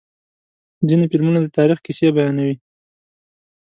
[0.87, 2.55] ځینې فلمونه د تاریخ کیسې بیانوي.